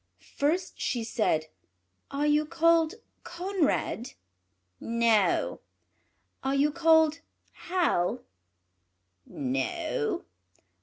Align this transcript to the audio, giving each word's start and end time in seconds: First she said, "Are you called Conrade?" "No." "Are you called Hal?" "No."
First 0.35 0.79
she 0.81 1.03
said, 1.03 1.45
"Are 2.09 2.25
you 2.25 2.43
called 2.43 2.95
Conrade?" 3.23 4.15
"No." 4.79 5.59
"Are 6.43 6.55
you 6.55 6.71
called 6.71 7.19
Hal?" 7.51 8.23
"No." 9.27 10.23